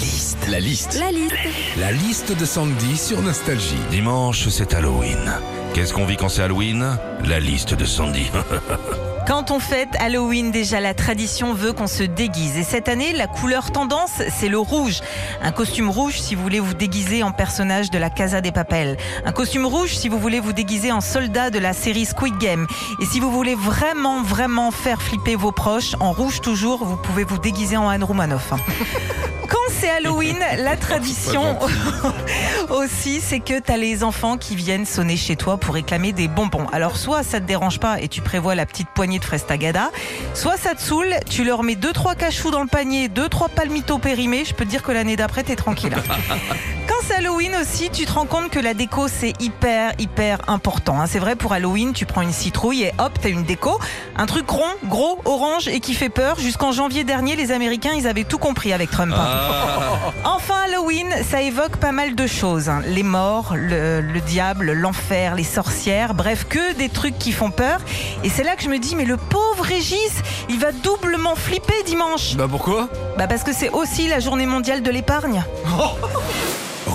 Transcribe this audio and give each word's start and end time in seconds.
liste. 0.00 0.48
La 0.48 0.60
liste. 0.60 0.98
La 0.98 1.12
liste. 1.12 1.34
La 1.78 1.92
liste 1.92 2.38
de 2.38 2.44
Sandy 2.46 2.96
sur 2.96 3.20
Nostalgie. 3.20 3.76
Dimanche, 3.90 4.48
c'est 4.48 4.72
Halloween. 4.72 5.30
Qu'est-ce 5.74 5.92
qu'on 5.92 6.06
vit 6.06 6.16
quand 6.16 6.30
c'est 6.30 6.42
Halloween? 6.42 6.98
La 7.26 7.38
liste 7.38 7.74
de 7.74 7.84
Sandy. 7.84 8.30
Quand 9.26 9.52
on 9.52 9.60
fête 9.60 9.90
Halloween, 10.00 10.50
déjà 10.50 10.80
la 10.80 10.92
tradition 10.92 11.54
veut 11.54 11.72
qu'on 11.72 11.86
se 11.86 12.02
déguise. 12.02 12.56
Et 12.56 12.64
cette 12.64 12.88
année, 12.88 13.12
la 13.12 13.28
couleur 13.28 13.70
tendance, 13.70 14.22
c'est 14.28 14.48
le 14.48 14.58
rouge. 14.58 15.02
Un 15.40 15.52
costume 15.52 15.88
rouge 15.88 16.18
si 16.18 16.34
vous 16.34 16.42
voulez 16.42 16.58
vous 16.58 16.74
déguiser 16.74 17.22
en 17.22 17.30
personnage 17.30 17.90
de 17.90 17.98
la 17.98 18.10
Casa 18.10 18.40
des 18.40 18.50
Papel. 18.50 18.96
Un 19.24 19.30
costume 19.30 19.66
rouge 19.66 19.94
si 19.94 20.08
vous 20.08 20.18
voulez 20.18 20.40
vous 20.40 20.52
déguiser 20.52 20.90
en 20.90 21.00
soldat 21.00 21.50
de 21.50 21.60
la 21.60 21.74
série 21.74 22.06
Squid 22.06 22.38
Game. 22.38 22.66
Et 23.00 23.04
si 23.04 23.20
vous 23.20 23.30
voulez 23.30 23.54
vraiment, 23.54 24.22
vraiment 24.22 24.72
faire 24.72 25.00
flipper 25.00 25.36
vos 25.36 25.52
proches, 25.52 25.94
en 26.00 26.10
rouge 26.10 26.40
toujours, 26.40 26.84
vous 26.84 26.96
pouvez 26.96 27.22
vous 27.22 27.38
déguiser 27.38 27.76
en 27.76 27.88
Anne 27.88 28.02
Roumanoff. 28.02 28.52
C'est 29.80 29.88
Halloween, 29.88 30.36
la 30.58 30.76
tradition 30.76 31.58
aussi, 32.68 33.22
c'est 33.22 33.40
que 33.40 33.58
tu 33.58 33.72
as 33.72 33.78
les 33.78 34.04
enfants 34.04 34.36
qui 34.36 34.54
viennent 34.54 34.84
sonner 34.84 35.16
chez 35.16 35.36
toi 35.36 35.56
pour 35.56 35.74
réclamer 35.74 36.12
des 36.12 36.28
bonbons. 36.28 36.66
Alors, 36.70 36.98
soit 36.98 37.22
ça 37.22 37.40
te 37.40 37.46
dérange 37.46 37.80
pas 37.80 37.98
et 37.98 38.08
tu 38.08 38.20
prévois 38.20 38.54
la 38.54 38.66
petite 38.66 38.90
poignée 38.90 39.18
de 39.18 39.24
fraises 39.24 39.46
tagada, 39.46 39.90
soit 40.34 40.58
ça 40.58 40.74
te 40.74 40.82
saoule, 40.82 41.14
tu 41.30 41.44
leur 41.44 41.62
mets 41.62 41.76
deux 41.76 41.92
trois 41.92 42.14
cachous 42.14 42.50
dans 42.50 42.60
le 42.60 42.68
panier, 42.68 43.08
deux 43.08 43.30
trois 43.30 43.48
palmitos 43.48 43.98
périmés, 43.98 44.44
je 44.44 44.52
peux 44.52 44.66
te 44.66 44.70
dire 44.70 44.82
que 44.82 44.92
l'année 44.92 45.16
d'après, 45.16 45.44
t'es 45.44 45.56
tranquille. 45.56 45.96
Halloween 47.20 47.54
aussi, 47.60 47.90
tu 47.90 48.06
te 48.06 48.12
rends 48.14 48.24
compte 48.24 48.48
que 48.48 48.58
la 48.58 48.72
déco, 48.72 49.06
c'est 49.06 49.34
hyper, 49.42 49.92
hyper 49.98 50.38
important. 50.48 50.98
hein. 50.98 51.04
C'est 51.06 51.18
vrai, 51.18 51.36
pour 51.36 51.52
Halloween, 51.52 51.92
tu 51.92 52.06
prends 52.06 52.22
une 52.22 52.32
citrouille 52.32 52.84
et 52.84 52.92
hop, 52.98 53.12
t'as 53.20 53.28
une 53.28 53.42
déco. 53.44 53.78
Un 54.16 54.24
truc 54.24 54.48
rond, 54.48 54.62
gros, 54.86 55.20
orange 55.26 55.68
et 55.68 55.80
qui 55.80 55.92
fait 55.92 56.08
peur. 56.08 56.38
Jusqu'en 56.40 56.72
janvier 56.72 57.04
dernier, 57.04 57.36
les 57.36 57.52
Américains, 57.52 57.90
ils 57.94 58.06
avaient 58.06 58.24
tout 58.24 58.38
compris 58.38 58.72
avec 58.72 58.90
Trump. 58.90 59.14
Enfin, 60.24 60.54
Halloween, 60.66 61.08
ça 61.28 61.42
évoque 61.42 61.76
pas 61.76 61.92
mal 61.92 62.14
de 62.14 62.26
choses. 62.26 62.68
hein. 62.70 62.80
Les 62.86 63.02
morts, 63.02 63.54
le, 63.54 64.00
le 64.00 64.20
diable, 64.20 64.72
l'enfer, 64.72 65.34
les 65.34 65.44
sorcières, 65.44 66.14
bref, 66.14 66.46
que 66.48 66.72
des 66.74 66.88
trucs 66.88 67.18
qui 67.18 67.32
font 67.32 67.50
peur. 67.50 67.80
Et 68.24 68.30
c'est 68.30 68.42
là 68.44 68.56
que 68.56 68.62
je 68.62 68.68
me 68.68 68.78
dis, 68.78 68.96
mais 68.96 69.04
le 69.04 69.16
pauvre 69.18 69.62
Régis, 69.62 70.10
il 70.48 70.58
va 70.58 70.72
doublement 70.72 71.34
flipper 71.36 71.82
dimanche. 71.84 72.34
Bah 72.36 72.46
pourquoi? 72.50 72.88
Bah 73.18 73.26
parce 73.26 73.42
que 73.44 73.52
c'est 73.52 73.70
aussi 73.70 74.08
la 74.08 74.20
journée 74.20 74.46
mondiale 74.46 74.82
de 74.82 74.90
l'épargne. 74.90 75.42